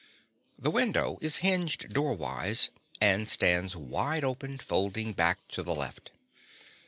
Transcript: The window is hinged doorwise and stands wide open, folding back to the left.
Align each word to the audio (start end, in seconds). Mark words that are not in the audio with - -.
The 0.57 0.71
window 0.71 1.19
is 1.21 1.37
hinged 1.45 1.93
doorwise 1.93 2.71
and 2.99 3.29
stands 3.29 3.75
wide 3.75 4.23
open, 4.23 4.57
folding 4.57 5.13
back 5.13 5.47
to 5.49 5.61
the 5.61 5.75
left. 5.75 6.09